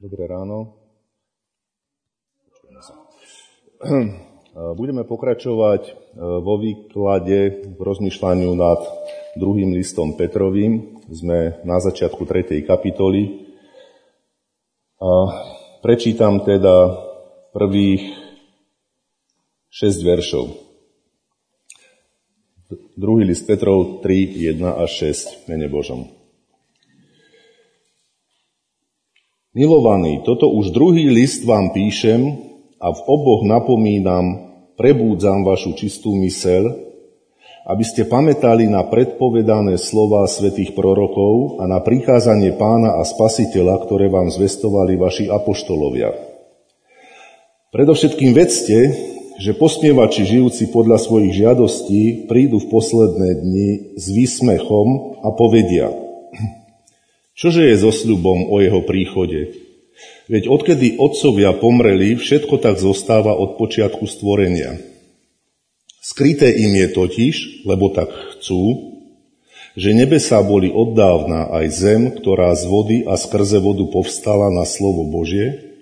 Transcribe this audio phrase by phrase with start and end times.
[0.00, 0.80] Dobré ráno.
[4.80, 5.92] Budeme pokračovať e,
[6.40, 8.80] vo výklade v rozmýšľaniu nad
[9.36, 11.04] druhým listom Petrovým.
[11.04, 12.64] Sme na začiatku 3.
[12.64, 13.44] kapitoly.
[15.04, 15.36] A
[15.84, 16.96] prečítam teda
[17.52, 18.08] prvých
[19.68, 20.48] 6 veršov.
[22.96, 26.19] Druhý list Petrov 3, 1 a 6, mene Božom.
[29.60, 32.32] Milovaní, toto už druhý list vám píšem
[32.80, 36.80] a v oboch napomínam, prebúdzam vašu čistú mysel,
[37.68, 44.08] aby ste pamätali na predpovedané slova svätých prorokov a na prikázanie pána a spasiteľa, ktoré
[44.08, 46.08] vám zvestovali vaši apoštolovia.
[47.76, 48.96] Predovšetkým vedzte,
[49.36, 55.92] že posmievači žijúci podľa svojich žiadostí prídu v posledné dni s výsmechom a povedia–
[57.40, 59.56] Čože je so sľubom o jeho príchode?
[60.28, 64.76] Veď odkedy otcovia pomreli, všetko tak zostáva od počiatku stvorenia.
[66.04, 68.92] Skryté im je totiž, lebo tak chcú,
[69.72, 75.08] že nebesá boli oddávna aj zem, ktorá z vody a skrze vodu povstala na slovo
[75.08, 75.72] Božie,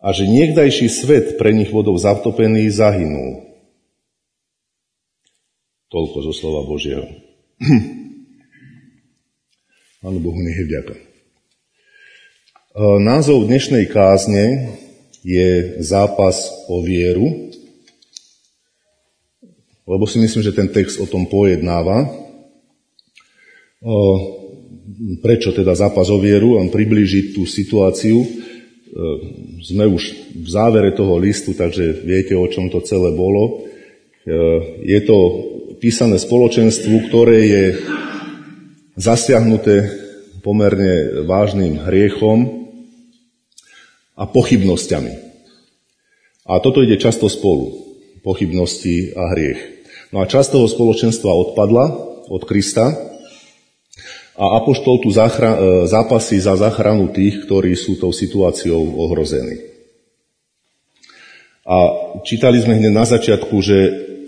[0.00, 3.50] a že niekdajší svet pre nich vodou zatopený zahynul.
[5.90, 7.04] Toľko zo slova Božieho.
[10.00, 10.96] Pánu Bohu nech je vďaka.
[10.96, 11.02] E,
[13.04, 14.72] názov dnešnej kázne
[15.20, 17.52] je zápas o vieru,
[19.84, 22.08] lebo si myslím, že ten text o tom pojednáva.
[22.08, 22.08] E,
[25.20, 26.56] prečo teda zápas o vieru?
[26.56, 28.24] On priblíži tú situáciu.
[28.24, 28.28] E,
[29.68, 33.68] sme už v závere toho listu, takže viete, o čom to celé bolo.
[34.80, 35.16] Je to
[35.76, 37.64] písané spoločenstvu, ktoré je
[38.96, 39.90] zasiahnuté
[40.40, 42.70] pomerne vážnym hriechom
[44.16, 45.14] a pochybnosťami.
[46.48, 47.70] A toto ide často spolu,
[48.26, 49.60] pochybnosti a hriech.
[50.10, 51.86] No a časť toho spoločenstva odpadla
[52.26, 52.90] od Krista
[54.34, 59.70] a Apoštol tu zachra- e, zápasí za záchranu tých, ktorí sú tou situáciou ohrození.
[61.62, 61.76] A
[62.26, 63.78] čítali sme hneď na začiatku, že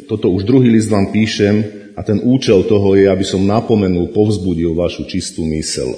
[0.06, 4.72] toto už druhý list vám píšem, a ten účel toho je, aby som napomenul, povzbudil
[4.72, 5.92] vašu čistú mysel.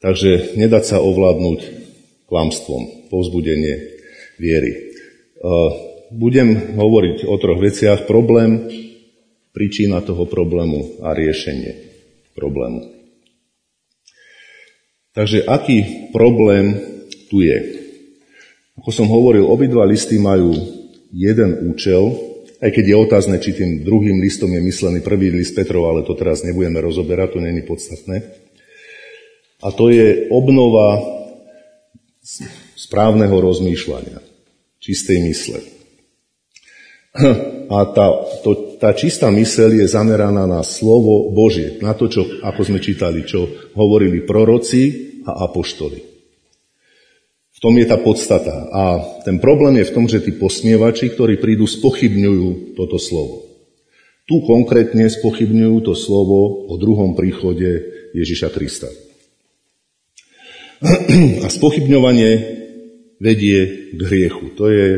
[0.00, 1.60] Takže nedať sa ovládnuť
[2.30, 3.74] klamstvom, povzbudenie
[4.40, 4.72] viery.
[4.72, 4.80] E,
[6.14, 8.08] budem hovoriť o troch veciach.
[8.08, 8.64] Problém,
[9.52, 11.90] príčina toho problému a riešenie
[12.32, 12.86] problému.
[15.10, 16.78] Takže aký problém
[17.28, 17.58] tu je?
[18.78, 20.54] Ako som hovoril, obidva listy majú
[21.12, 22.29] jeden účel,
[22.60, 26.12] aj keď je otázne, či tým druhým listom je myslený prvý list Petrov, ale to
[26.12, 28.20] teraz nebudeme rozoberať, to není podstatné.
[29.64, 31.00] A to je obnova
[32.76, 34.20] správneho rozmýšľania,
[34.76, 35.60] čistej mysle.
[37.70, 38.06] A tá,
[38.42, 43.22] to, tá čistá mysel je zameraná na slovo Božie, na to, čo, ako sme čítali,
[43.22, 43.46] čo
[43.78, 44.82] hovorili proroci
[45.22, 46.09] a apoštoli
[47.60, 48.72] tom je tá podstata.
[48.72, 48.82] A
[49.22, 53.44] ten problém je v tom, že tí posmievači, ktorí prídu, spochybňujú toto slovo.
[54.24, 57.84] Tu konkrétne spochybňujú to slovo o druhom príchode
[58.16, 58.88] Ježiša Krista.
[61.44, 62.30] A spochybňovanie
[63.20, 64.56] vedie k hriechu.
[64.56, 64.88] To je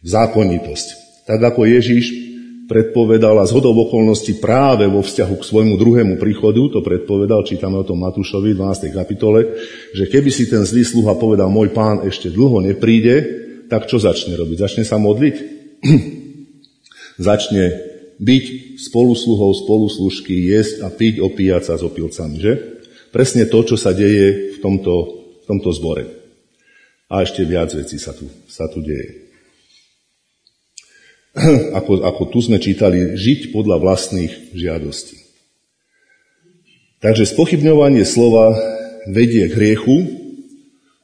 [0.00, 0.88] zákonitosť.
[1.28, 2.25] Tak ako Ježiš
[2.66, 7.86] predpovedal a zhodou okolností práve vo vzťahu k svojmu druhému príchodu, to predpovedal, čítame o
[7.86, 8.90] tom Matúšovi v 12.
[8.90, 9.40] kapitole,
[9.94, 14.34] že keby si ten zlý sluha povedal, môj pán ešte dlho nepríde, tak čo začne
[14.34, 14.58] robiť?
[14.58, 15.36] Začne sa modliť?
[17.30, 17.64] začne
[18.18, 18.44] byť
[18.80, 22.52] spolusluhou, spoluslužky, jesť a piť, opíjať sa s opilcami, že?
[23.14, 24.94] Presne to, čo sa deje v tomto,
[25.42, 26.04] v tomto zbore.
[27.06, 29.25] A ešte viac vecí sa tu, sa tu deje.
[31.78, 35.20] ako, ako tu sme čítali, žiť podľa vlastných žiadostí.
[37.04, 38.56] Takže spochybňovanie slova
[39.12, 39.96] vedie k hriechu,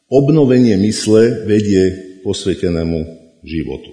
[0.08, 3.00] obnovenie mysle vedie posvetenému
[3.44, 3.92] životu.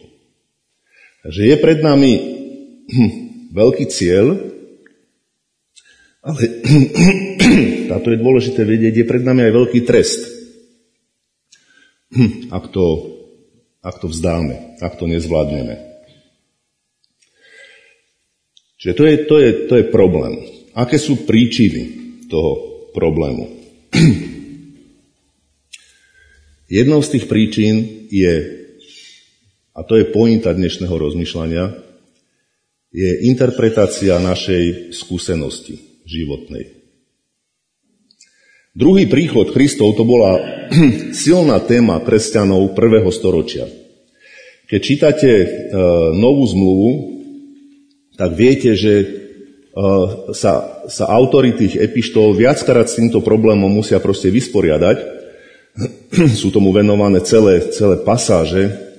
[1.27, 2.11] Takže je pred nami
[3.59, 4.39] veľký cieľ,
[6.23, 6.41] ale
[7.91, 10.23] táto je dôležité vedieť, je pred nami aj veľký trest,
[12.49, 12.85] ak to,
[13.83, 15.88] ak to vzdáme, ak to nezvládneme.
[18.79, 20.39] Čiže to je, to, je, to je problém.
[20.71, 21.83] Aké sú príčiny
[22.31, 22.51] toho
[22.95, 23.59] problému?
[26.79, 28.33] Jednou z tých príčin je,
[29.75, 31.75] a to je pointa dnešného rozmýšľania,
[32.95, 36.79] je interpretácia našej skúsenosti životnej.
[38.71, 40.39] Druhý príchod Kristov to bola
[41.11, 43.67] silná téma kresťanov prvého storočia.
[44.71, 45.47] Keď čítate e,
[46.15, 46.89] novú zmluvu,
[48.19, 49.05] tak viete, že e,
[50.35, 54.97] sa, sa autory tých epištol viackrát s týmto problémom musia proste vysporiadať.
[56.43, 58.89] Sú tomu venované celé, celé pasáže,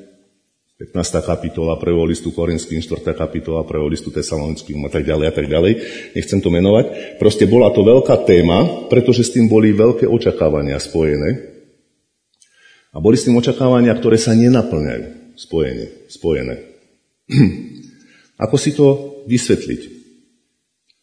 [0.81, 0.97] 15.
[1.21, 3.13] kapitola prvého listu Korinským, 4.
[3.13, 5.73] kapitola prvého listu Tesalonickým a tak ďalej a tak ďalej.
[6.17, 7.21] Nechcem to menovať.
[7.21, 11.53] Proste bola to veľká téma, pretože s tým boli veľké očakávania spojené.
[12.91, 16.65] A boli s tým očakávania, ktoré sa nenaplňajú spojenie, spojené.
[18.49, 20.01] Ako si to vysvetliť?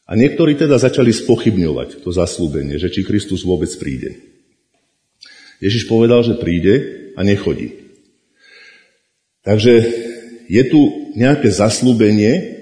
[0.07, 4.23] A niektorí teda začali spochybňovať to zaslúbenie, že či Kristus vôbec príde.
[5.59, 6.75] Ježiš povedal, že príde
[7.19, 7.91] a nechodí.
[9.43, 9.73] Takže
[10.47, 12.55] je tu nejaké zaslúbenie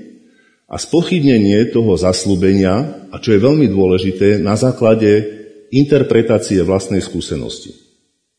[0.66, 5.22] a spochybnenie toho zaslúbenia, a čo je veľmi dôležité, na základe
[5.70, 7.78] interpretácie vlastnej skúsenosti.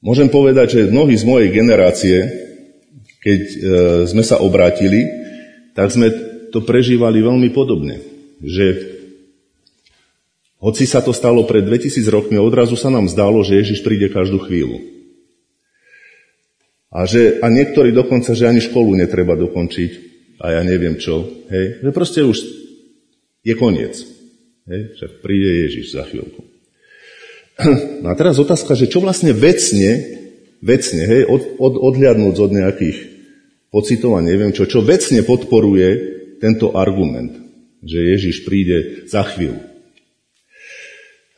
[0.04, 2.43] Môžem povedať, že mnohí z mojej generácie,
[3.24, 3.58] keď e,
[4.12, 5.08] sme sa obrátili,
[5.72, 6.12] tak sme
[6.52, 8.04] to prežívali veľmi podobne.
[8.44, 8.94] Že
[10.64, 14.44] hoci sa to stalo pred 2000 rokmi, odrazu sa nám zdalo, že Ježiš príde každú
[14.44, 14.80] chvíľu.
[16.94, 19.92] A, že, a niektorí dokonca, že ani školu netreba dokončiť
[20.38, 21.26] a ja neviem čo.
[21.50, 21.82] Hej?
[21.82, 22.38] Že proste už
[23.42, 23.98] je koniec.
[24.70, 24.82] Hej?
[25.00, 26.44] Však príde Ježiš za chvíľku.
[28.04, 30.04] No a teraz otázka, že čo vlastne vecne,
[30.60, 32.98] vecne, hej, od, od, odliadnúť od nejakých
[33.74, 35.90] pocitov a neviem čo, čo vecne podporuje
[36.38, 37.34] tento argument,
[37.82, 39.58] že Ježiš príde za chvíľu.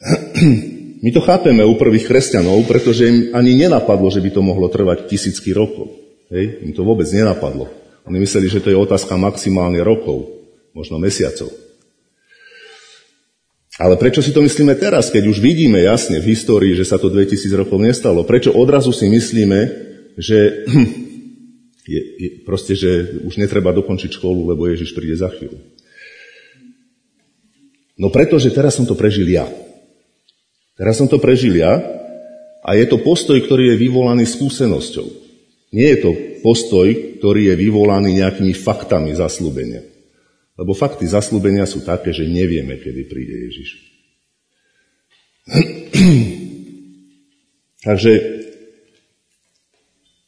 [1.06, 5.08] My to chápeme u prvých kresťanov, pretože im ani nenapadlo, že by to mohlo trvať
[5.08, 5.96] tisícky rokov.
[6.34, 6.66] Hej?
[6.66, 7.70] Im to vôbec nenapadlo.
[8.10, 10.26] Oni mysleli, že to je otázka maximálne rokov,
[10.74, 11.54] možno mesiacov.
[13.76, 17.12] Ale prečo si to myslíme teraz, keď už vidíme jasne v histórii, že sa to
[17.12, 18.24] 2000 rokov nestalo?
[18.24, 19.60] Prečo odrazu si myslíme,
[20.16, 20.64] že,
[21.86, 25.62] je, je, proste, že už netreba dokončiť školu, lebo Ježiš príde za chvíľu?
[27.96, 29.48] No pretože teraz som to prežil ja.
[30.76, 31.80] Teraz som to prežil ja
[32.66, 35.08] a je to postoj, ktorý je vyvolaný skúsenosťou.
[35.72, 36.12] Nie je to
[36.44, 36.88] postoj,
[37.22, 39.86] ktorý je vyvolaný nejakými faktami zaslúbenia.
[40.56, 43.70] Lebo fakty zaslúbenia sú také, že nevieme, kedy príde Ježiš.
[47.88, 48.12] Takže,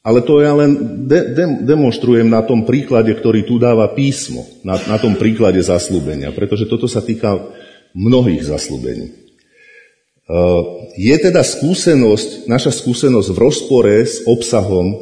[0.07, 4.79] ale to ja len de, de, demonstrujem na tom príklade, ktorý tu dáva písmo, na,
[4.87, 7.35] na tom príklade zaslúbenia, pretože toto sa týka
[7.91, 9.11] mnohých zaslúbení.
[10.31, 14.95] Uh, je teda skúsenosť, naša skúsenosť v rozpore s obsahom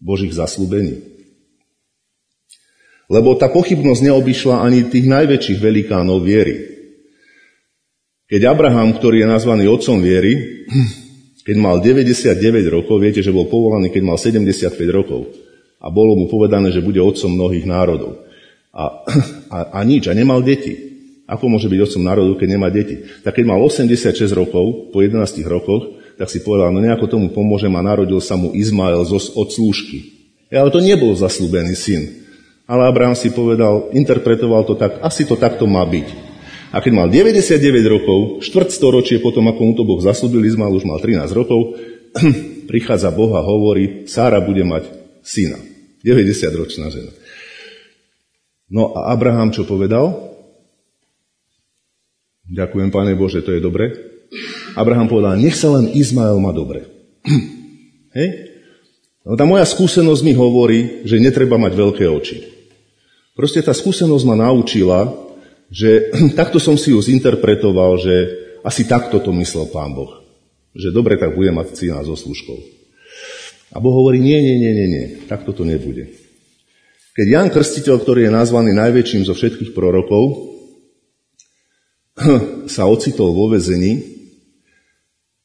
[0.00, 1.04] Božích zaslúbení.
[3.12, 6.72] Lebo tá pochybnosť neobyšla ani tých najväčších velikánov viery.
[8.32, 10.64] Keď Abraham, ktorý je nazvaný otcom viery,
[11.42, 12.38] keď mal 99
[12.70, 15.26] rokov, viete, že bol povolaný, keď mal 75 rokov.
[15.82, 18.22] A bolo mu povedané, že bude otcom mnohých národov.
[18.70, 19.02] A,
[19.50, 20.94] a, a nič, a nemal deti.
[21.26, 23.02] Ako môže byť otcom národu, keď nemá deti?
[23.26, 27.72] Tak keď mal 86 rokov, po 11 rokoch, tak si povedal, no nejako tomu pomôžem
[27.74, 30.14] a narodil sa mu Izmael od slúžky.
[30.52, 32.02] Ale to nebol zaslúbený syn.
[32.68, 36.31] Ale Abraham si povedal, interpretoval to tak, asi to takto má byť.
[36.72, 40.88] A keď mal 99 rokov, štvrt storočie potom, ako mu to Boh zaslúbil, Izmael už
[40.88, 41.76] mal 13 rokov,
[42.72, 44.88] prichádza Boh a hovorí, Sára bude mať
[45.20, 45.60] syna.
[46.00, 47.12] 90-ročná žena.
[48.72, 50.32] No a Abraham čo povedal?
[52.48, 53.92] Ďakujem, Pane Bože, to je dobre.
[54.72, 56.88] Abraham povedal, nech sa len Izmael má dobre.
[58.16, 58.28] Hej?
[59.22, 62.38] No tá moja skúsenosť mi hovorí, že netreba mať veľké oči.
[63.36, 65.31] Proste tá skúsenosť ma naučila,
[65.72, 68.14] že takto som si ju zinterpretoval, že
[68.60, 70.20] asi takto to myslel Pán Boh.
[70.76, 72.60] Že dobre, tak bude mať syna so služkou.
[73.72, 76.12] A Boh hovorí, nie, nie, nie, nie, nie, takto to nebude.
[77.16, 80.52] Keď Jan Krstiteľ, ktorý je nazvaný najväčším zo všetkých prorokov,
[82.76, 84.04] sa ocitol vo vezení,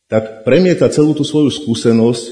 [0.07, 2.25] tak premieta celú tú svoju skúsenosť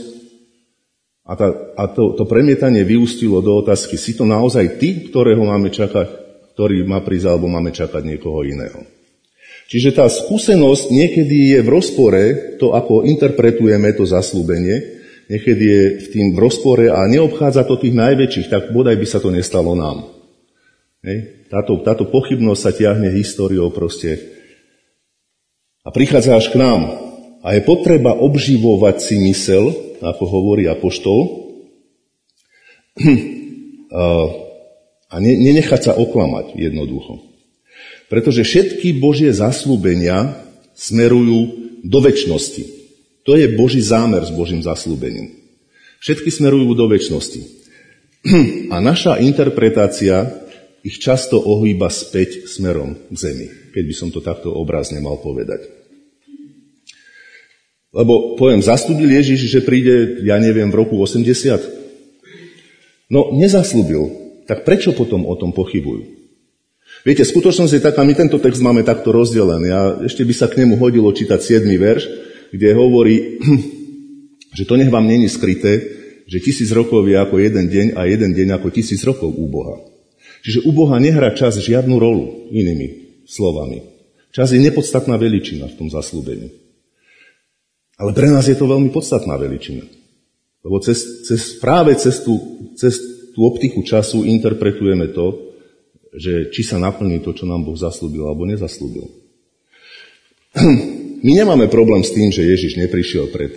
[1.27, 5.67] a, tá, a to, to premietanie vyústilo do otázky, si to naozaj ty, ktorého máme
[5.67, 6.25] čakať,
[6.55, 8.88] ktorý má prísť, alebo máme čakať niekoho iného.
[9.67, 12.24] Čiže tá skúsenosť niekedy je v rozpore,
[12.62, 17.97] to ako interpretujeme to zaslúbenie, niekedy je v tým v rozpore a neobchádza to tých
[17.97, 20.07] najväčších, tak bodaj by sa to nestalo nám.
[21.03, 21.50] Hej.
[21.51, 24.35] Táto, táto pochybnosť sa tiahne históriou proste
[25.85, 26.81] a prichádza až k nám.
[27.45, 29.69] A je potreba obživovať si mysel,
[30.01, 31.45] ako hovorí Apoštol,
[35.15, 37.24] a nenechať sa oklamať jednoducho.
[38.12, 40.43] Pretože všetky Božie zaslúbenia
[40.75, 42.63] smerujú do väčšnosti.
[43.24, 45.39] To je Boží zámer s Božím zaslúbením.
[46.03, 47.41] Všetky smerujú do väčšnosti.
[48.74, 50.36] A naša interpretácia
[50.84, 55.65] ich často ohýba späť smerom k zemi, keď by som to takto obrazne mal povedať.
[57.95, 61.31] Lebo poviem, zastúbil Ježiš, že príde, ja neviem, v roku 80?
[63.07, 64.25] No, nezaslúbil.
[64.45, 66.15] Tak prečo potom o tom pochybujú?
[67.05, 70.65] Viete, skutočnosť je taká, my tento text máme takto rozdelený a ešte by sa k
[70.65, 71.69] nemu hodilo čítať 7.
[71.69, 72.03] verš,
[72.49, 73.41] kde hovorí,
[74.57, 75.81] že to nech vám není skryté,
[76.25, 79.77] že tisíc rokov je ako jeden deň a jeden deň ako tisíc rokov u Boha.
[80.41, 83.85] Čiže u Boha nehrá čas žiadnu rolu, inými slovami.
[84.33, 86.53] Čas je nepodstatná veličina v tom zaslúbení.
[87.95, 89.85] Ale pre nás je to veľmi podstatná veličina.
[90.65, 92.35] Lebo cez, cez, práve cez tú,
[92.75, 95.51] cez tú optiku času interpretujeme to,
[96.15, 99.11] že či sa naplní to, čo nám Boh zaslúbil alebo nezaslúbil.
[101.25, 103.51] My nemáme problém s tým, že Ježiš neprišiel pred,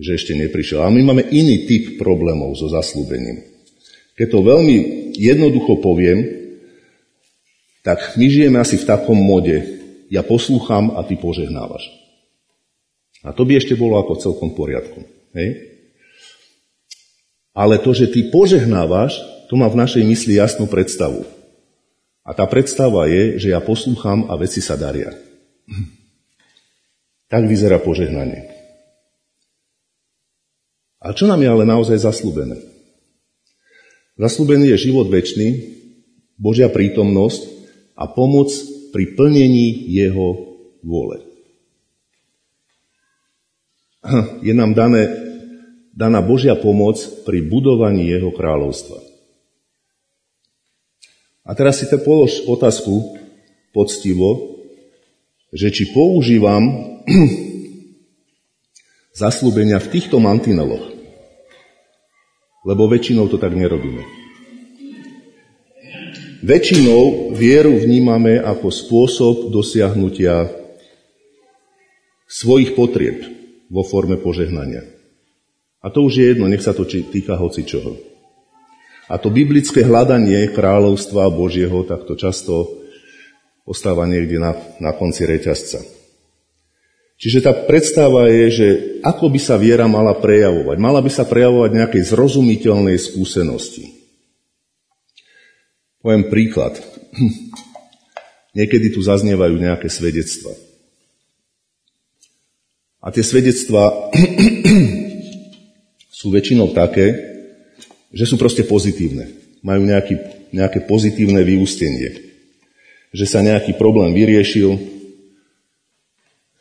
[0.00, 3.42] že ešte neprišiel, ale my máme iný typ problémov so zaslúbením.
[4.14, 4.76] Keď to veľmi
[5.18, 6.22] jednoducho poviem,
[7.82, 9.58] tak my žijeme asi v takom mode,
[10.06, 11.82] ja poslúcham a ty požehnávaš.
[13.26, 15.00] A to by ešte bolo ako celkom v poriadku.
[15.34, 15.75] Hej?
[17.56, 19.16] Ale to, že ty požehnávaš,
[19.48, 21.24] to má v našej mysli jasnú predstavu.
[22.20, 25.16] A tá predstava je, že ja poslúcham a veci sa daria.
[27.26, 28.46] Tak vyzerá požehnanie.
[31.02, 32.54] A čo nám je ale naozaj zaslúbené?
[34.14, 35.74] Zaslúbený je život väčší,
[36.38, 37.42] Božia prítomnosť
[37.98, 38.54] a pomoc
[38.94, 40.54] pri plnení Jeho
[40.86, 41.26] vôle.
[44.46, 45.25] Je nám dané,
[45.96, 49.00] daná Božia pomoc pri budovaní Jeho kráľovstva.
[51.48, 53.16] A teraz si te polož otázku
[53.72, 54.60] poctivo,
[55.56, 56.60] že či používam
[59.22, 60.92] zaslúbenia v týchto mantineloch.
[62.66, 64.02] Lebo väčšinou to tak nerobíme.
[66.42, 70.50] Väčšinou vieru vnímame ako spôsob dosiahnutia
[72.26, 73.22] svojich potrieb
[73.70, 74.95] vo forme požehnania.
[75.86, 77.94] A to už je jedno, nech sa to týka hoci čoho.
[79.06, 82.82] A to biblické hľadanie kráľovstva Božieho takto často
[83.62, 85.78] ostáva niekde na, na konci reťazca.
[87.16, 88.68] Čiže tá predstava je, že
[89.06, 90.76] ako by sa viera mala prejavovať.
[90.82, 93.94] Mala by sa prejavovať nejakej zrozumiteľnej skúsenosti.
[96.02, 96.76] Poviem príklad.
[98.58, 100.50] Niekedy tu zaznievajú nejaké svedectva.
[103.00, 104.12] A tie svedectva
[106.26, 107.14] sú väčšinou také,
[108.10, 109.30] že sú proste pozitívne.
[109.62, 110.14] Majú nejaký,
[110.50, 112.34] nejaké pozitívne vyústenie.
[113.14, 114.74] Že sa nejaký problém vyriešil,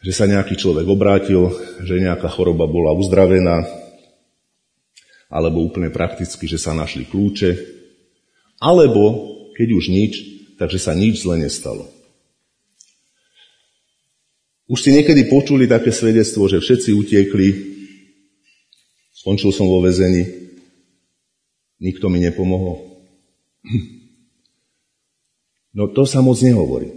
[0.05, 1.49] že sa nejaký človek obrátil,
[1.81, 3.65] že nejaká choroba bola uzdravená,
[5.33, 7.57] alebo úplne prakticky, že sa našli kľúče,
[8.61, 10.13] alebo keď už nič,
[10.61, 11.89] takže sa nič zle nestalo.
[14.69, 17.74] Už si niekedy počuli také svedectvo, že všetci utiekli,
[19.25, 20.45] skončil som vo vezení,
[21.79, 22.87] Nikto mi nepomohol.
[25.75, 26.87] No to sa moc nehovorí.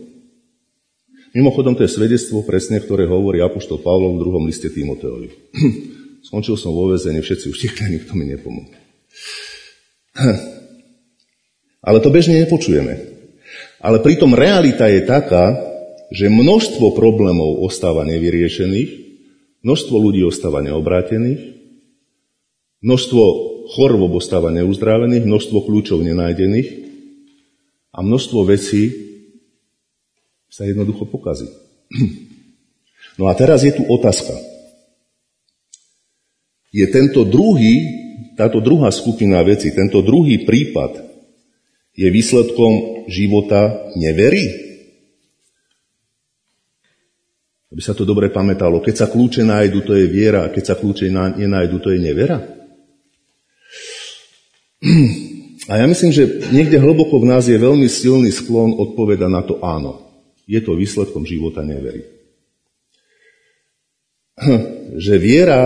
[1.34, 5.28] Mimochodom, to je svedectvo presne, ktoré hovorí Apoštol Pavlov v druhom liste Timoteovi.
[6.30, 8.70] Skončil som vo väzení, všetci už tiekli, nikto mi nepomohol.
[11.88, 13.18] Ale to bežne nepočujeme.
[13.82, 15.58] Ale pritom realita je taká,
[16.14, 18.90] že množstvo problémov ostáva nevyriešených,
[19.62, 21.57] množstvo ľudí ostáva neobrátených,
[22.82, 23.22] množstvo
[23.68, 26.68] chorôb ostáva neuzdravených, množstvo kľúčov nenájdených
[27.92, 29.08] a množstvo vecí
[30.48, 31.48] sa jednoducho pokazí.
[33.18, 34.30] No a teraz je tu otázka.
[36.70, 37.82] Je tento druhý,
[38.38, 41.02] táto druhá skupina veci, tento druhý prípad
[41.98, 44.46] je výsledkom života nevery?
[47.74, 48.78] Aby sa to dobre pamätalo.
[48.78, 52.57] Keď sa kľúče nájdu, to je viera, a keď sa kľúče nenájdu, to je nevera.
[55.68, 59.58] A ja myslím, že niekde hlboko v nás je veľmi silný sklon odpoveda na to
[59.58, 60.06] áno.
[60.46, 62.06] Je to výsledkom života nevery.
[65.04, 65.60] Že viera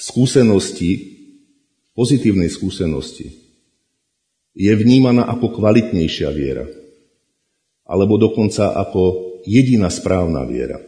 [0.00, 1.20] skúsenosti,
[1.92, 3.36] pozitívnej skúsenosti,
[4.56, 6.64] je vnímaná ako kvalitnejšia viera.
[7.84, 10.80] Alebo dokonca ako jediná správna viera.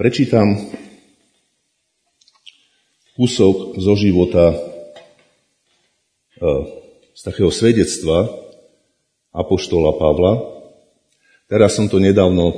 [0.00, 0.56] Prečítam
[3.16, 4.56] kúsok zo života e,
[7.16, 8.28] z takého svedectva
[9.32, 10.32] Apoštola Pavla.
[11.48, 12.54] Teraz som to nedávno e,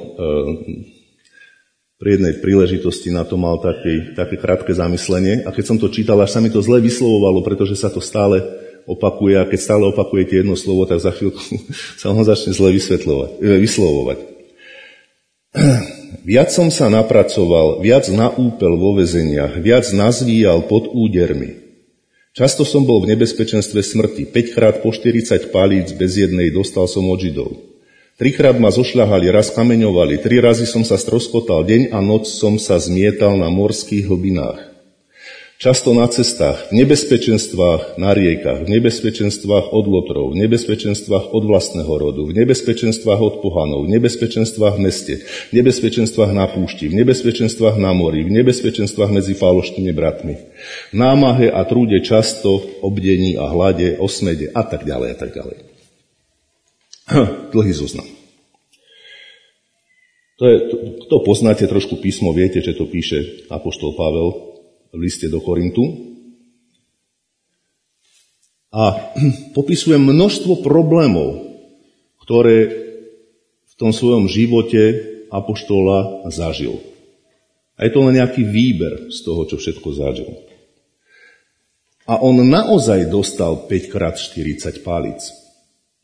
[1.99, 6.19] pri jednej príležitosti na to mal také, také krátke zamyslenie a keď som to čítal,
[6.23, 8.43] až sa mi to zle vyslovovalo, pretože sa to stále
[8.87, 11.39] opakuje a keď stále opakujete jedno slovo, tak za chvíľku
[12.03, 14.19] sa ho začne zle vysvetľovať, e, vyslovovať.
[16.25, 21.69] Viac som sa napracoval, viac naúpel vo vezeniach, viac nazvíjal pod údermi.
[22.37, 24.31] Často som bol v nebezpečenstve smrti.
[24.31, 27.51] 5 krát po 40 palíc bez jednej dostal som od Židov.
[28.19, 32.79] Trikrát ma zošľahali, raz kameňovali, tri razy som sa stroskotal, deň a noc som sa
[32.79, 34.68] zmietal na morských hlbinách.
[35.59, 41.93] Často na cestách, v nebezpečenstvách na riekach, v nebezpečenstvách od lotrov, v nebezpečenstvách od vlastného
[41.99, 45.15] rodu, v nebezpečenstvách od pohanov, v nebezpečenstvách v meste,
[45.51, 51.51] v nebezpečenstvách na púšti, v nebezpečenstvách na mori, v nebezpečenstvách medzi falošnými bratmi, v námahe
[51.51, 55.59] a trúde často, obdení a hlade, osmede a tak ďalej a tak ďalej.
[57.59, 58.07] Dlhý zoznam.
[60.39, 60.77] To, je, to,
[61.11, 64.48] to poznáte trošku písmo, viete, že to píše Apoštol Pavel
[64.93, 65.85] v liste do Korintu.
[68.73, 69.13] A
[69.57, 71.49] popisuje množstvo problémov,
[72.25, 72.59] ktoré
[73.69, 74.83] v tom svojom živote
[75.33, 76.81] apoštola zažil.
[77.79, 80.31] A je to len nejaký výber z toho, čo všetko zažil.
[82.09, 85.21] A on naozaj dostal 5 krát 40 palic.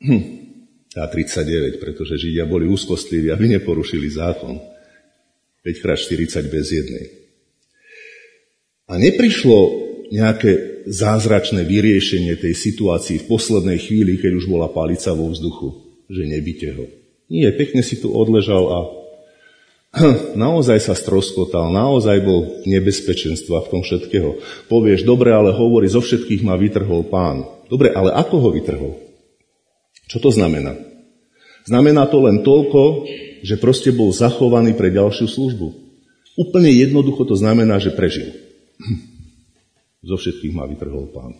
[0.05, 0.23] Hm,
[0.95, 4.61] a 39, pretože Židia boli úzkostliví, aby neporušili zákon.
[5.65, 7.24] 5 krát 40 bez jednej.
[8.85, 15.33] A neprišlo nejaké zázračné vyriešenie tej situácii v poslednej chvíli, keď už bola palica vo
[15.33, 15.69] vzduchu,
[16.13, 16.85] že nebyte ho.
[17.33, 18.79] Nie, pekne si tu odležal a
[20.45, 24.31] naozaj sa stroskotal, naozaj bol v nebezpečenstvách v tom všetkého.
[24.69, 27.49] Povieš, dobre, ale hovorí, zo všetkých ma vytrhol pán.
[27.73, 28.93] Dobre, ale ako ho vytrhol?
[30.13, 30.77] Čo to znamená?
[31.65, 33.09] Znamená to len toľko,
[33.41, 35.69] že proste bol zachovaný pre ďalšiu službu.
[36.37, 38.45] Úplne jednoducho to znamená, že prežil.
[40.09, 41.33] Zo všetkých ma vytrhol pán.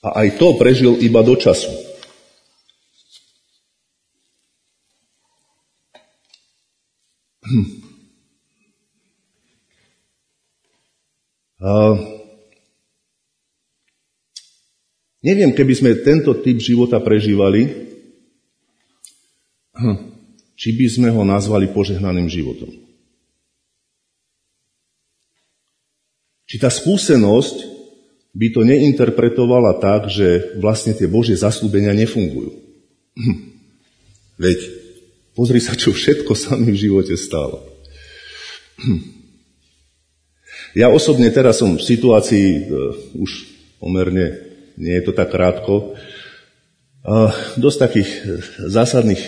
[0.00, 1.68] A aj to prežil iba do času.
[11.60, 11.92] A
[15.20, 17.68] neviem, keby sme tento typ života prežívali,
[20.60, 22.89] či by sme ho nazvali požehnaným životom.
[26.50, 27.62] Či tá skúsenosť
[28.34, 32.50] by to neinterpretovala tak, že vlastne tie Božie zaslúbenia nefungujú.
[33.14, 33.38] Hm.
[34.34, 34.58] Veď
[35.38, 37.62] pozri sa, čo všetko sa mi v živote stalo.
[38.82, 39.22] Hm.
[40.74, 43.30] Ja osobne teraz som v situácii, uh, už
[43.78, 44.34] pomerne,
[44.74, 45.94] nie je to tak krátko,
[47.56, 48.20] dosť takých e,
[48.68, 49.22] zásadných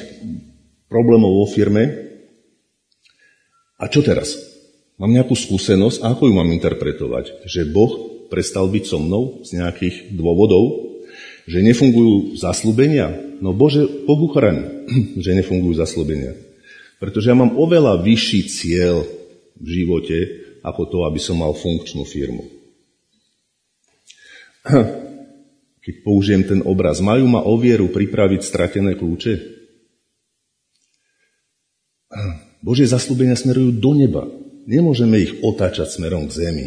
[0.92, 2.12] problémov vo firme.
[3.80, 4.51] A čo teraz?
[5.00, 7.48] Mám nejakú skúsenosť a ako ju mám interpretovať?
[7.48, 7.92] Že Boh
[8.28, 10.92] prestal byť so mnou z nejakých dôvodov,
[11.48, 13.12] že nefungujú zaslúbenia?
[13.42, 14.57] No Bože, chraň,
[15.24, 16.33] že nefungujú zaslúbenia.
[17.02, 19.02] Pretože ja mám oveľa vyšší cieľ
[19.59, 20.18] v živote,
[20.62, 22.46] ako to, aby som mal funkčnú firmu.
[25.83, 29.35] Keď použijem ten obraz, majú ma o vieru pripraviť stratené kľúče?
[32.66, 34.31] Božie zaslúbenia smerujú do neba.
[34.66, 36.66] Nemôžeme ich otáčať smerom k zemi.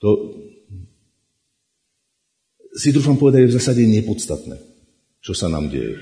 [0.00, 0.40] To
[2.74, 4.56] si dúfam povedať, je v zásade nepodstatné,
[5.20, 6.00] čo sa nám deje.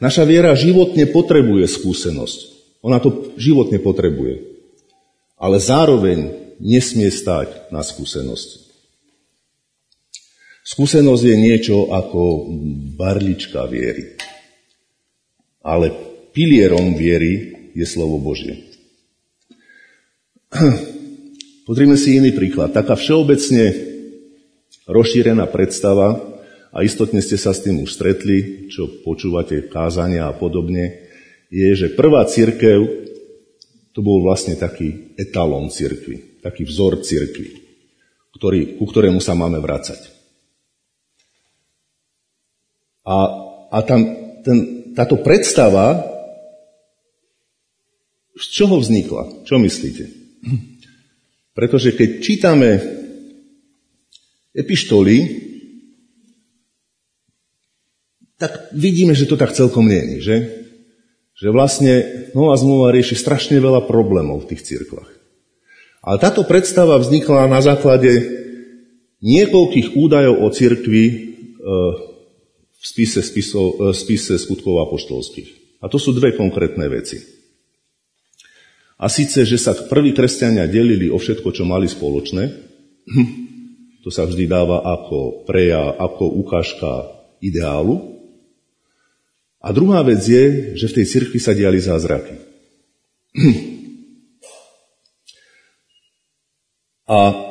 [0.00, 2.38] Naša viera životne potrebuje skúsenosť.
[2.80, 4.48] Ona to životne potrebuje.
[5.36, 8.64] Ale zároveň nesmie stáť na skúsenosti.
[10.64, 12.48] Skúsenosť je niečo ako
[12.96, 14.16] barlička viery
[15.60, 15.92] ale
[16.32, 18.70] pilierom viery je slovo Božie.
[21.68, 22.74] Pozrime si iný príklad.
[22.74, 23.70] Taká všeobecne
[24.90, 26.30] rozšírená predstava,
[26.70, 31.10] a istotne ste sa s tým už stretli, čo počúvate kázania a podobne,
[31.50, 32.78] je, že prvá církev
[33.90, 37.58] to bol vlastne taký etalón církvy, taký vzor církvy,
[38.38, 39.98] ktorý, ku ktorému sa máme vrácať.
[43.02, 43.18] A,
[43.74, 44.00] a tam
[44.46, 46.02] ten táto predstava
[48.40, 49.44] z čoho vznikla?
[49.44, 50.04] Čo myslíte?
[51.58, 52.70] Pretože keď čítame
[54.56, 55.16] epištoly,
[58.40, 60.36] tak vidíme, že to tak celkom nie je, že?
[61.36, 61.94] Že vlastne
[62.32, 65.10] Nová zmluva rieši strašne veľa problémov v tých cirkvách.
[66.00, 68.08] Ale táto predstava vznikla na základe
[69.20, 71.16] niekoľkých údajov o cirkvi e,
[72.80, 75.80] v spise, spisov, v spise skutkov apoštolských.
[75.84, 77.20] A to sú dve konkrétne veci.
[79.00, 82.44] A síce, že sa prví kresťania delili o všetko, čo mali spoločné,
[84.04, 87.08] to sa vždy dáva ako preja, ako ukážka
[87.40, 88.16] ideálu.
[89.60, 92.36] A druhá vec je, že v tej cirkvi sa diali zázraky.
[97.10, 97.49] A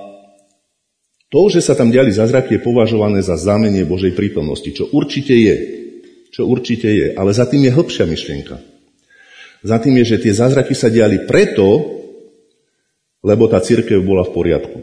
[1.30, 5.56] to, že sa tam diali zázraky, je považované za znamenie Božej prítomnosti, čo určite je.
[6.34, 7.08] Čo určite je.
[7.14, 8.58] Ale za tým je hĺbšia myšlienka.
[9.62, 12.00] Za tým je, že tie zázraky sa diali preto,
[13.22, 14.80] lebo tá církev bola v poriadku.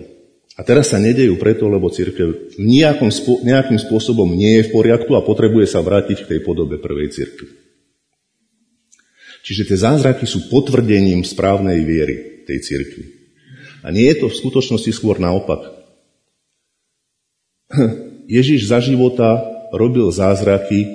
[0.57, 3.13] A teraz sa nedejú preto, lebo církev nejakým,
[3.45, 7.49] nejakým spôsobom nie je v poriadku a potrebuje sa vrátiť k tej podobe prvej církvy.
[9.45, 13.05] Čiže tie zázraky sú potvrdením správnej viery tej církvy.
[13.85, 15.76] A nie je to v skutočnosti skôr naopak.
[18.27, 19.43] Ježiš za života
[19.75, 20.87] robil zázraky,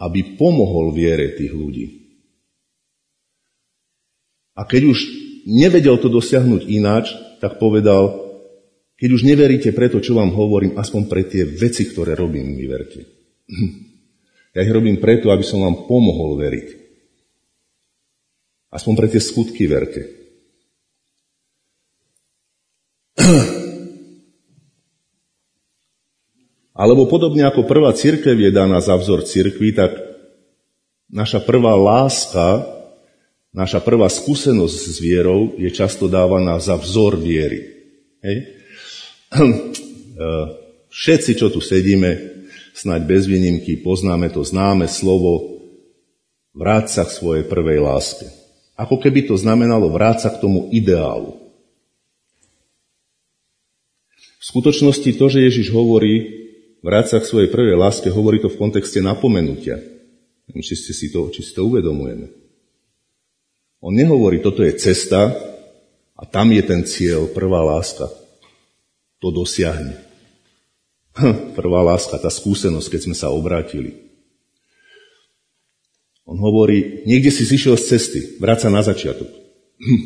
[0.00, 1.86] aby pomohol viere tých ľudí.
[4.52, 4.98] A keď už
[5.48, 8.20] nevedel to dosiahnuť ináč, tak povedal,
[9.00, 13.02] keď už neveríte preto, čo vám hovorím, aspoň pre tie veci, ktoré robím, mi verte.
[14.52, 16.68] Ja ich robím preto, aby som vám pomohol veriť.
[18.68, 20.02] Aspoň pre tie skutky verte.
[26.72, 29.92] Alebo podobne ako prvá církev je daná za vzor církvy, tak
[31.12, 32.64] naša prvá láska,
[33.52, 37.60] naša prvá skúsenosť s vierou je často dávaná za vzor viery.
[38.24, 38.36] Hej?
[40.12, 40.48] Eh,
[40.92, 42.44] všetci, čo tu sedíme,
[42.76, 45.52] snáď bez výnimky, poznáme to známe slovo
[46.52, 48.28] vráť sa k svojej prvej láske.
[48.76, 51.40] Ako keby to znamenalo vráť sa k tomu ideálu.
[54.36, 56.41] V skutočnosti to, že Ježiš hovorí
[56.82, 59.80] vráť sa k svojej prvej láske, hovorí to v kontexte napomenutia.
[60.52, 62.28] Či, ste si to, či si to uvedomujeme.
[63.80, 65.32] On nehovorí, toto je cesta
[66.12, 68.10] a tam je ten cieľ, prvá láska
[69.22, 69.94] to dosiahne.
[71.14, 73.94] Hm, prvá láska, tá skúsenosť, keď sme sa obrátili.
[76.26, 79.30] On hovorí, niekde si zišiel z cesty, vráť sa na začiatok.
[79.78, 80.02] Hm.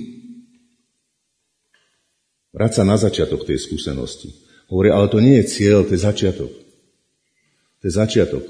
[2.52, 4.32] Vráť sa na začiatok tej skúsenosti.
[4.72, 6.52] Hovorí, ale to nie je cieľ, to je začiatok.
[7.86, 8.42] Je začiatok.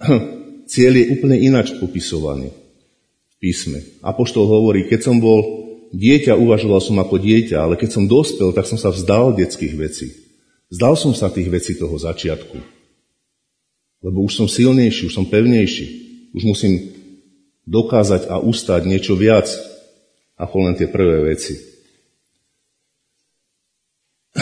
[0.00, 0.64] Hm.
[0.64, 2.48] Cieľ je úplne ináč popisovaný
[3.28, 3.84] v písme.
[4.00, 5.44] Apoštol hovorí, keď som bol
[5.92, 10.08] dieťa uvažoval som ako dieťa, ale keď som dospel, tak som sa vzdal detských vecí.
[10.72, 12.56] Vzdal som sa tých vecí toho začiatku.
[14.08, 15.86] Lebo už som silnejší, už som pevnejší.
[16.32, 16.92] Už musím
[17.68, 19.52] dokázať a ustať niečo viac,
[20.40, 21.60] ako len tie prvé veci.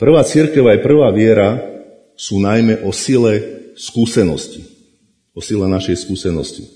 [0.00, 1.77] Prvá církev aj prvá viera
[2.18, 3.38] sú najmä o sile
[3.78, 4.66] skúsenosti.
[5.30, 6.66] O sile našej skúsenosti.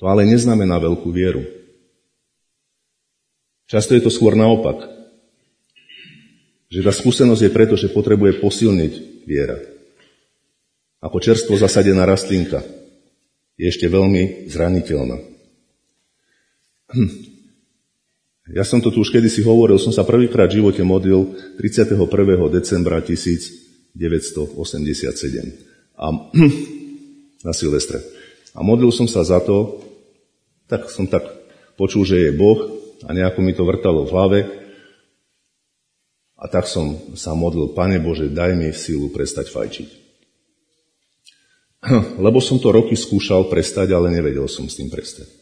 [0.00, 1.44] To ale neznamená veľkú vieru.
[3.68, 4.88] Často je to skôr naopak.
[6.72, 8.92] Že tá skúsenosť je preto, že potrebuje posilniť
[9.28, 9.60] viera.
[11.04, 12.64] Ako čerstvo zasadená rastlinka
[13.60, 15.20] je ešte veľmi zraniteľná.
[16.92, 17.31] Hm.
[18.52, 21.24] Ja som to tu už kedysi hovoril, som sa prvýkrát v živote modlil
[21.56, 21.96] 31.
[22.52, 23.96] decembra 1987
[25.96, 26.06] a,
[27.48, 28.04] na Silvestre.
[28.52, 29.80] A modlil som sa za to,
[30.68, 31.24] tak som tak
[31.80, 32.76] počul, že je Boh
[33.08, 34.40] a nejako mi to vrtalo v hlave.
[36.36, 39.88] A tak som sa modlil, Pane Bože, daj mi sílu prestať fajčiť.
[42.24, 45.41] Lebo som to roky skúšal prestať, ale nevedel som s tým prestať.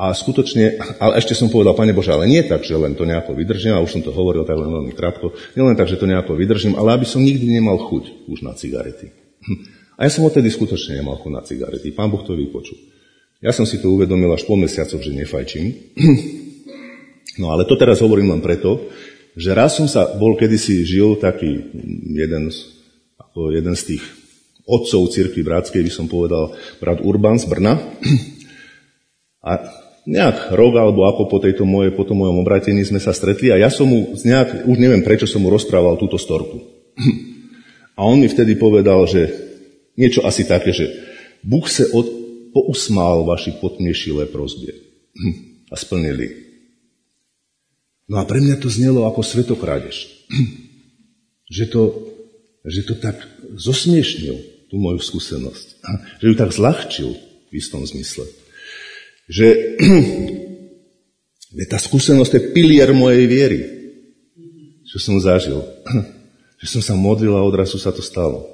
[0.00, 3.36] A skutočne, ale ešte som povedal, Pane Bože, ale nie tak, že len to nejako
[3.36, 6.08] vydržím, a už som to hovoril tak len veľmi krátko, nie len tak, že to
[6.08, 9.12] nejako vydržím, ale aby som nikdy nemal chuť už na cigarety.
[10.00, 11.92] A ja som odtedy skutočne nemal chuť na cigarety.
[11.92, 12.80] Pán Boh to vypočul.
[13.44, 15.66] Ja som si to uvedomil až po mesiacoch, že nefajčím.
[17.38, 18.90] No ale to teraz hovorím len preto,
[19.38, 21.72] že raz som sa, bol kedysi žil taký
[22.10, 22.52] jeden,
[23.16, 24.02] ako jeden z tých
[24.66, 27.78] otcov cirkvi bratskej, by som povedal, brat Urban z Brna.
[29.46, 29.79] A
[30.10, 33.62] nejak rok alebo ako po, tejto moje, po tom mojom obratení sme sa stretli a
[33.62, 36.58] ja som mu nejak, už neviem prečo som mu rozprával túto storku.
[38.00, 39.28] A on mi vtedy povedal, že
[39.92, 40.88] niečo asi také, že
[41.44, 42.08] Búh se od,
[42.52, 44.72] pousmál vaši potmiešilé prozbie
[45.72, 46.48] a splnili.
[48.10, 50.08] No a pre mňa to znelo ako svetokrádež.
[51.56, 52.10] že, to,
[52.64, 53.20] že to tak
[53.54, 54.36] zosmiešnil
[54.70, 55.82] tú moju skúsenosť.
[56.22, 57.10] Že ju tak zľahčil
[57.50, 58.24] v istom zmysle.
[59.30, 59.78] Že
[61.70, 63.60] tá skúsenosť je pilier mojej viery,
[64.90, 65.62] čo som zažil.
[66.60, 68.44] Že som sa modlil a odrazu sa to stalo.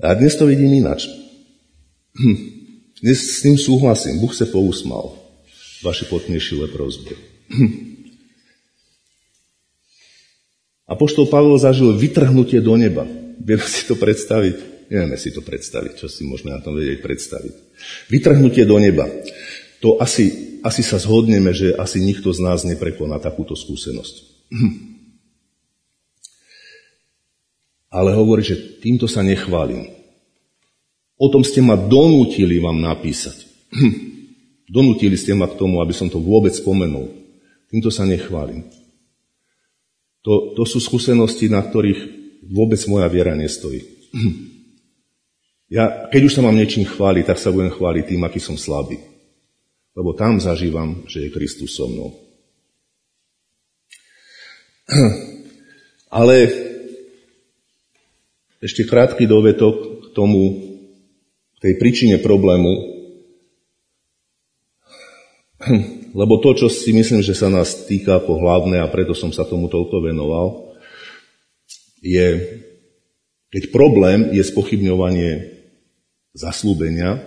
[0.00, 1.04] A dnes to vidím inač.
[3.04, 4.24] Dnes s tým súhlasím.
[4.24, 5.12] Boh sa pousmal
[5.84, 7.12] vaše potnešilé prozby.
[10.88, 13.04] A poštol Pavel zažil vytrhnutie do neba.
[13.36, 14.88] Vieme si to predstaviť?
[14.88, 17.54] Nevieme si to predstaviť, čo si môžeme na tom vedieť predstaviť.
[18.08, 19.08] Vytrhnutie do neba.
[19.84, 24.14] To asi, asi sa zhodneme, že asi nikto z nás neprekoná takúto skúsenosť.
[27.96, 29.86] Ale hovorí, že týmto sa nechválim.
[31.14, 33.46] O tom ste ma donútili vám napísať.
[34.74, 37.12] donútili ste ma k tomu, aby som to vôbec spomenul.
[37.70, 38.66] Týmto sa nechválim.
[40.24, 42.00] To, to sú skúsenosti, na ktorých
[42.48, 43.84] vôbec moja viera nestojí.
[45.72, 49.00] Ja, keď už sa mám niečím chváliť, tak sa budem chváliť tým, aký som slabý.
[49.96, 52.12] Lebo tam zažívam, že je Kristus so mnou.
[56.20, 56.52] Ale
[58.60, 60.42] ešte krátky dovetok k tomu,
[61.56, 62.72] k tej príčine problému,
[66.20, 69.48] lebo to, čo si myslím, že sa nás týka ako hlavné a preto som sa
[69.48, 70.76] tomu toľko venoval,
[72.04, 72.60] je,
[73.48, 75.53] keď problém je spochybňovanie
[76.34, 77.22] zaslúbenia,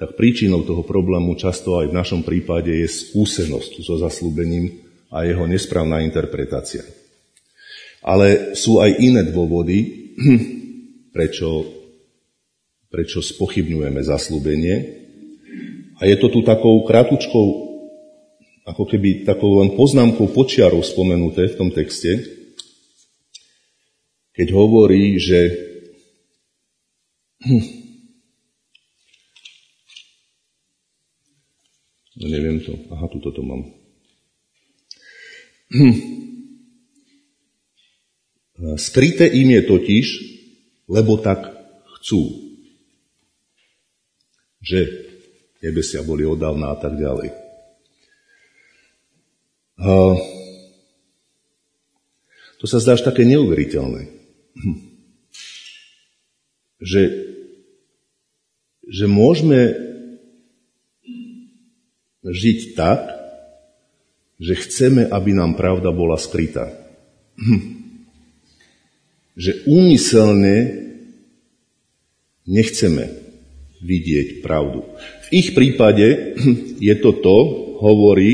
[0.00, 4.80] tak príčinou toho problému často aj v našom prípade je skúsenosť so zaslúbením
[5.12, 6.80] a jeho nesprávna interpretácia.
[8.00, 10.08] Ale sú aj iné dôvody,
[11.14, 11.68] prečo,
[12.88, 14.76] prečo spochybňujeme zaslúbenie.
[16.00, 17.46] A je to tu takou kratučkou,
[18.72, 22.24] ako keby takou len poznámkou počiarov spomenuté v tom texte,
[24.32, 25.40] keď hovorí, že
[32.20, 32.76] No neviem to.
[32.92, 33.64] Aha, tuto to mám.
[38.76, 40.06] Skryté im je totiž,
[40.84, 41.48] lebo tak
[41.96, 42.52] chcú.
[44.60, 44.84] Že
[45.64, 47.32] nebesia boli odávna a tak ďalej.
[49.80, 50.20] A
[52.60, 54.12] to sa zdá až také neuveriteľné.
[56.84, 57.02] Že,
[58.84, 59.89] že môžeme
[62.24, 63.20] žiť tak,
[64.40, 66.72] že chceme, aby nám pravda bola skrytá.
[67.36, 67.60] Hm.
[69.36, 70.56] Že úmyselne
[72.48, 73.04] nechceme
[73.80, 74.84] vidieť pravdu.
[75.28, 76.36] V ich prípade
[76.88, 77.36] je to to,
[77.80, 78.32] hovorí,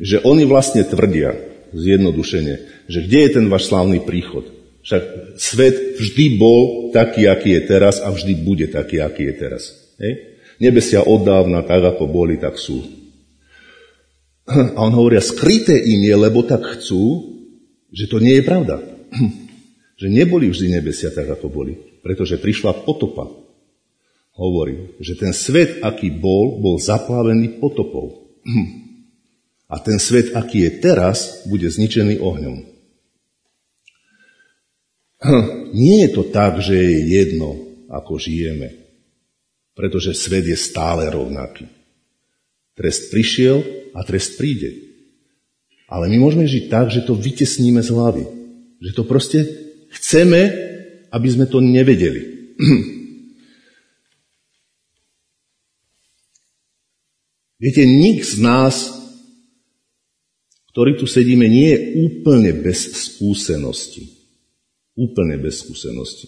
[0.00, 1.32] že oni vlastne tvrdia,
[1.72, 4.44] zjednodušene, že kde je ten váš slávny príchod?
[4.84, 9.72] Však svet vždy bol taký, aký je teraz a vždy bude taký, aký je teraz.
[9.96, 10.36] Hej?
[10.60, 13.03] Nebesia od dávna tak, ako boli, tak sú.
[14.44, 17.32] A on hovoria, skryté im je, lebo tak chcú,
[17.88, 18.76] že to nie je pravda.
[19.94, 21.78] Že neboli vždy nebesia tak, ako boli.
[22.02, 23.30] Pretože prišla potopa.
[24.34, 28.34] Hovorí, že ten svet, aký bol, bol zaplavený potopou.
[29.72, 32.56] A ten svet, aký je teraz, bude zničený ohňom.
[35.78, 37.54] Nie je to tak, že je jedno,
[37.86, 38.74] ako žijeme.
[39.78, 41.70] Pretože svet je stále rovnaký.
[42.74, 43.62] Trest prišiel
[43.94, 44.90] a trest príde.
[45.86, 48.26] Ale my môžeme žiť tak, že to vytesníme z hlavy.
[48.82, 49.46] Že to proste
[49.94, 50.50] chceme,
[51.14, 52.22] aby sme to nevedeli.
[57.62, 58.90] Viete, nik z nás,
[60.74, 61.78] ktorý tu sedíme, nie je
[62.10, 64.10] úplne bez skúsenosti.
[64.98, 66.26] Úplne bez skúsenosti.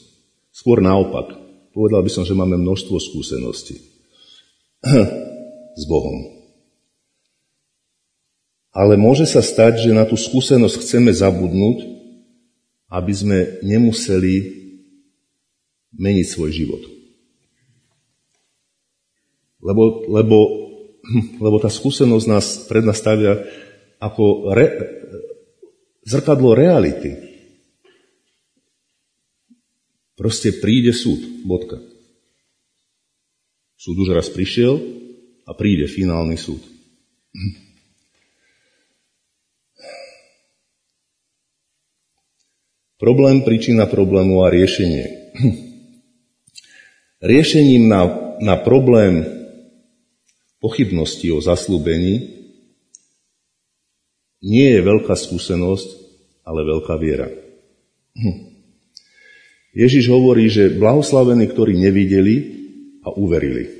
[0.54, 1.34] Skôr naopak.
[1.74, 3.76] Povedal by som, že máme množstvo skúseností
[5.80, 6.35] s Bohom.
[8.76, 11.88] Ale môže sa stať, že na tú skúsenosť chceme zabudnúť,
[12.92, 14.52] aby sme nemuseli
[15.96, 16.82] meniť svoj život.
[19.64, 20.38] Lebo, lebo,
[21.44, 22.84] lebo tá skúsenosť nás pred
[23.96, 24.66] ako re,
[26.04, 27.16] zrkadlo reality.
[30.20, 31.20] Proste príde súd.
[31.48, 31.80] Bodka.
[33.80, 34.76] Súd už raz prišiel
[35.48, 36.60] a príde finálny súd.
[42.96, 45.04] Problém, príčina problému a riešenie.
[47.20, 48.08] Riešením na,
[48.40, 49.20] na problém
[50.64, 52.24] pochybnosti o zaslúbení
[54.40, 55.88] nie je veľká skúsenosť,
[56.48, 57.28] ale veľká viera.
[59.84, 62.34] Ježiš hovorí, že blahoslavení, ktorí nevideli
[63.04, 63.76] a uverili.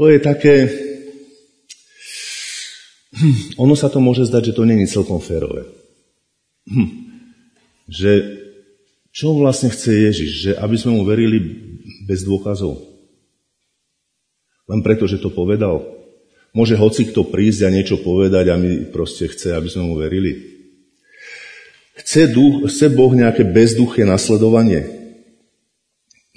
[0.00, 0.64] to je také,
[3.60, 5.68] ono sa to môže zdať, že to není celkom férové.
[7.90, 8.12] Že
[9.10, 10.30] čo vlastne chce Ježiš?
[10.46, 11.38] Že aby sme mu verili
[12.06, 12.78] bez dôkazov?
[14.70, 15.82] Len preto, že to povedal?
[16.54, 20.38] Môže hoci kto prísť a niečo povedať a my proste chce, aby sme mu verili?
[21.98, 24.86] Chce, duch, chce Boh nejaké bezduché nasledovanie?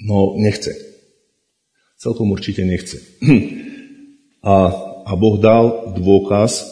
[0.02, 0.74] No, nechce.
[1.96, 2.98] Celkom určite nechce.
[4.44, 4.68] A,
[5.08, 6.68] a Boh dal dôkaz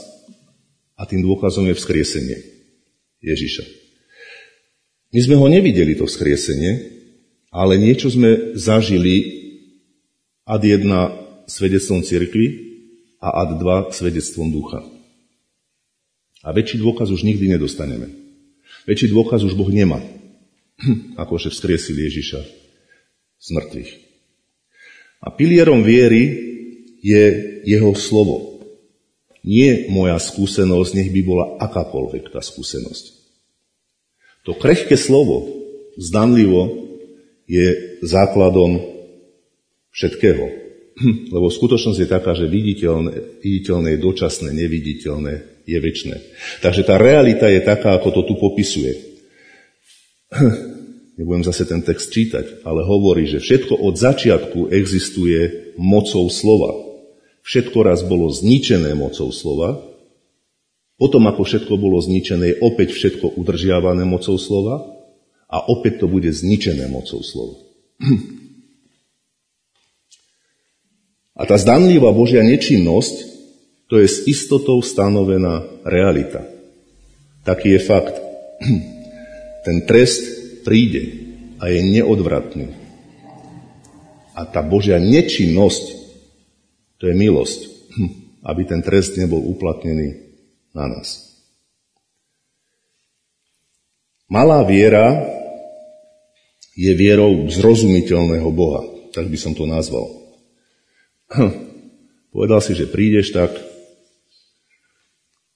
[0.92, 2.37] a tým dôkazom je vzkriesenie
[3.25, 3.82] Ježiša.
[5.12, 6.88] My sme ho nevideli, to vzkriesenie,
[7.53, 9.44] ale niečo sme zažili
[10.48, 11.12] ad jedna
[11.44, 12.46] svedectvom cirkvi
[13.20, 14.81] a ad dva svedectvom ducha.
[16.42, 18.09] A väčší dôkaz už nikdy nedostaneme.
[18.88, 20.01] Väčší dôkaz už Boh nemá,
[21.22, 22.40] akože vzkriesil Ježiša
[23.37, 23.90] z mŕtvych.
[25.22, 26.51] A pilierom viery
[27.05, 27.25] je
[27.62, 28.64] jeho slovo.
[29.44, 33.21] Nie moja skúsenosť, nech by bola akákoľvek tá skúsenosť.
[34.42, 35.46] To krehké slovo,
[35.94, 36.83] zdanlivo,
[37.46, 38.81] je základom
[39.92, 40.44] všetkého.
[41.35, 46.16] Lebo skutočnosť je taká, že viditeľné, viditeľné je dočasné, neviditeľné je väčšie.
[46.64, 48.92] Takže tá realita je taká, ako to tu popisuje.
[51.20, 56.72] Nebudem zase ten text čítať, ale hovorí, že všetko od začiatku existuje mocou slova.
[57.44, 59.91] Všetko raz bolo zničené mocou slova
[61.03, 64.87] potom, ako všetko bolo zničené, je opäť všetko udržiavané mocou slova
[65.51, 67.59] a opäť to bude zničené mocou slova.
[71.33, 73.15] A tá zdanlivá Božia nečinnosť,
[73.91, 76.47] to je s istotou stanovená realita.
[77.43, 78.15] Taký je fakt.
[79.67, 80.23] Ten trest
[80.62, 81.03] príde
[81.59, 82.79] a je neodvratný.
[84.38, 85.85] A tá Božia nečinnosť,
[87.03, 87.61] to je milosť,
[88.51, 90.32] aby ten trest nebol uplatnený
[90.72, 91.32] na nás.
[94.32, 95.20] Malá viera
[96.72, 98.80] je vierou zrozumiteľného Boha,
[99.12, 100.08] tak by som to nazval.
[102.32, 103.52] Povedal si, že prídeš, tak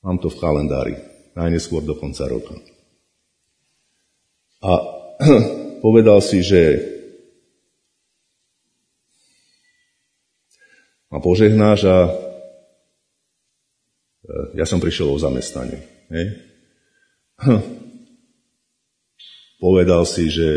[0.05, 0.95] mám to v kalendári,
[1.33, 2.53] najneskôr do konca roka.
[4.61, 4.73] A
[5.85, 6.85] povedal si, že
[11.09, 12.26] ma požehnáš a
[14.57, 15.85] ja som prišiel o zamestnanie.
[16.09, 16.27] Hej?
[17.45, 17.63] Hm.
[19.61, 20.49] Povedal si, že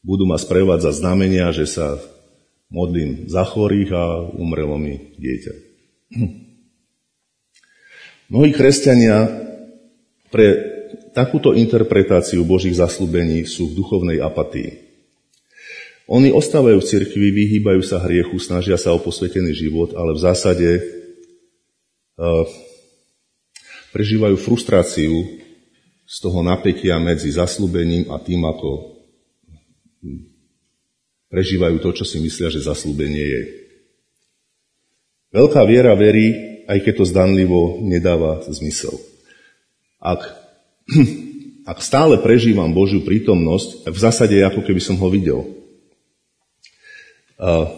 [0.00, 2.00] budú ma sprevádzať znamenia, že sa
[2.72, 5.54] modlím za chorých a umrelo mi dieťa.
[6.16, 6.32] Hm.
[8.28, 9.28] Mnohí kresťania
[10.28, 10.46] pre
[11.16, 14.88] takúto interpretáciu Božích zaslúbení sú v duchovnej apatii.
[16.08, 20.68] Oni ostávajú v cirkvi, vyhýbajú sa hriechu, snažia sa o posvetený život, ale v zásade
[23.94, 25.14] prežívajú frustráciu
[26.08, 28.98] z toho napätia medzi zaslúbením a tým, ako
[31.30, 33.42] prežívajú to, čo si myslia, že zaslúbenie je.
[35.28, 36.32] Veľká viera verí,
[36.66, 38.96] aj keď to zdanlivo nedáva zmysel.
[40.00, 40.24] Ak,
[41.70, 45.44] ak stále prežívam Božiu prítomnosť, tak v zásade je ako keby som ho videl.
[47.38, 47.70] A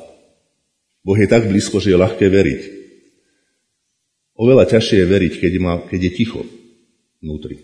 [1.03, 2.79] boh je tak blízko, že je ľahké veriť.
[4.40, 6.40] Oveľa ťažšie je veriť, keď, má, keď je ticho
[7.20, 7.61] vnútri.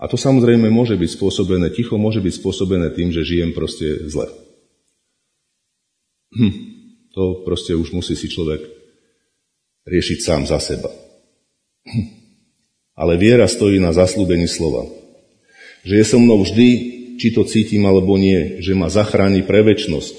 [0.00, 4.32] A to samozrejme môže byť spôsobené, ticho môže byť spôsobené tým, že žijem proste zle.
[6.32, 6.54] Hm,
[7.12, 8.64] to proste už musí si človek
[9.84, 10.88] riešiť sám za seba.
[11.84, 12.08] Hm.
[12.96, 14.88] Ale viera stojí na zaslúbení slova.
[15.84, 16.68] Že je so mnou vždy,
[17.20, 20.16] či to cítim alebo nie, že ma zachráni pre väčnosť.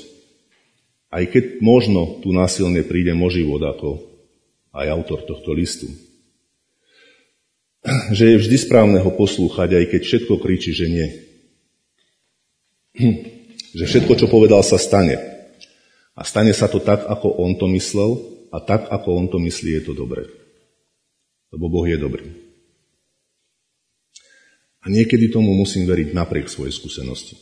[1.09, 4.12] Aj keď možno tu násilne príde o život ako
[4.73, 5.87] aj autor tohto listu.
[8.17, 11.07] Že je vždy správne ho poslúchať, aj keď všetko kričí, že nie.
[12.97, 13.15] Hm.
[13.73, 15.17] Že všetko, čo povedal, sa stane.
[16.13, 18.21] A stane sa to tak, ako on to myslel
[18.53, 20.29] a tak, ako on to myslí, je to dobré.
[21.49, 22.25] Lebo Boh je dobrý.
[24.83, 27.39] A niekedy tomu musím veriť napriek svojej skúsenosti.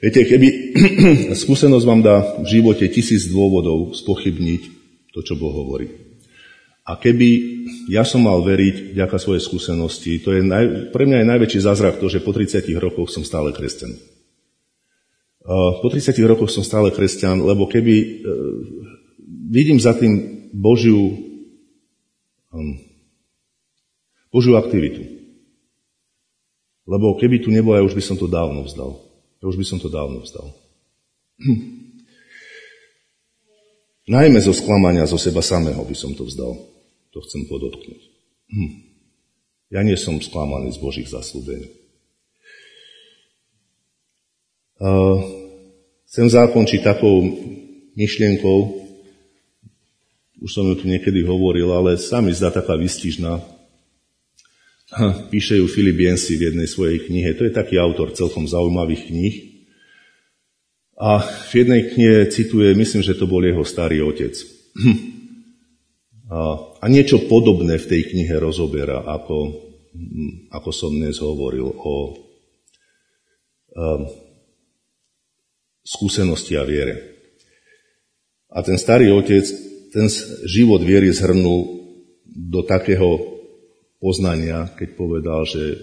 [0.00, 0.48] Viete, keby
[1.42, 4.79] skúsenosť vám dá v živote tisíc dôvodov spochybniť
[5.10, 6.10] to, čo Boh hovorí.
[6.90, 7.28] A keby
[7.86, 12.02] ja som mal veriť vďaka svojej skúsenosti, to je naj, pre mňa je najväčší zázrak
[12.02, 13.94] to, že po 30 rokoch som stále kresťan.
[15.80, 18.08] Po 30 rokoch som stále kresťan, lebo keby uh,
[19.50, 21.14] vidím za tým Božiu,
[22.50, 22.74] um,
[24.30, 25.06] Božiu aktivitu.
[26.90, 28.98] Lebo keby tu nebola, ja už by som to dávno vzdal.
[29.40, 30.50] Ja už by som to dávno vzdal.
[34.08, 36.56] Najmä zo sklamania zo seba samého by som to vzdal.
[37.10, 38.02] To chcem podotknúť.
[38.48, 38.72] Hm.
[39.70, 41.70] Ja nie som sklamaný z Božích zaslúbení.
[44.80, 45.20] Uh,
[46.08, 47.20] chcem zakončiť takou
[47.94, 48.58] myšlienkou,
[50.40, 53.44] už som ju tu niekedy hovoril, ale sa mi zdá taká vystižná.
[55.30, 57.36] Píše ju Filip Jensi v jednej svojej knihe.
[57.36, 59.49] To je taký autor celkom zaujímavých kníh.
[61.00, 64.36] A v jednej knihe cituje, myslím, že to bol jeho starý otec.
[66.30, 69.50] A, niečo podobné v tej knihe rozoberá, ako,
[70.54, 71.94] ako som dnes hovoril o
[73.74, 74.06] um,
[75.82, 77.18] skúsenosti a viere.
[78.54, 79.42] A ten starý otec
[79.90, 80.06] ten
[80.46, 81.82] život viery zhrnul
[82.30, 83.18] do takého
[83.98, 85.76] poznania, keď povedal, že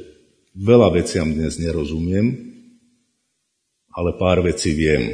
[0.55, 2.46] veľa veciam dnes nerozumiem,
[3.97, 5.09] ale pár vecí viem.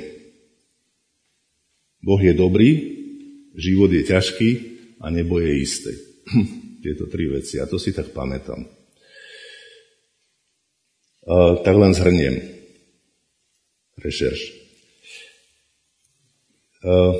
[2.03, 2.69] Boh je dobrý,
[3.55, 4.49] život je ťažký
[4.99, 5.95] a nebo je isté.
[6.83, 7.63] Tieto tri veci.
[7.63, 8.59] A to si tak pamätám.
[11.23, 12.43] A, tak len zhrniem.
[14.03, 14.41] Rešerš.
[16.83, 17.15] A,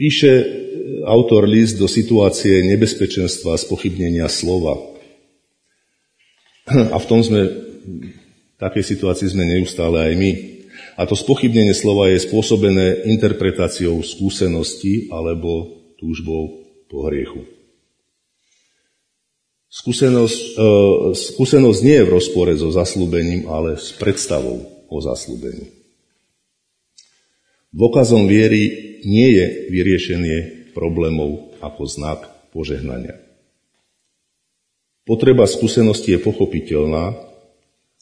[0.00, 0.32] píše
[1.04, 4.80] autor list do situácie nebezpečenstva a spochybnenia slova.
[6.94, 7.44] A v tom sme,
[8.58, 10.30] takej situácii sme neustále aj my.
[10.94, 17.42] A to spochybnenie slova je spôsobené interpretáciou skúsenosti alebo túžbou po hriechu.
[19.74, 20.62] Skúsenosť, e,
[21.34, 25.74] skúsenosť nie je v rozpore so zaslúbením, ale s predstavou o zaslúbení.
[27.74, 28.70] Dôkazom viery
[29.02, 33.18] nie je vyriešenie problémov ako znak požehnania.
[35.02, 37.18] Potreba skúsenosti je pochopiteľná,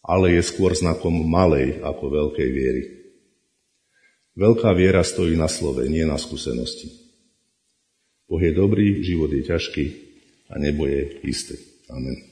[0.02, 2.82] ale je skôr znakom malej ako veľkej viery.
[4.34, 6.90] Veľká viera stojí na slove, nie na skúsenosti.
[8.26, 9.86] Boh je dobrý, život je ťažký
[10.50, 11.60] a nebo je isté.
[11.92, 12.31] Amen.